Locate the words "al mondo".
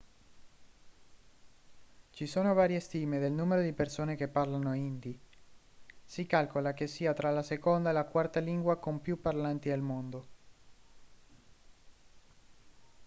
9.69-10.27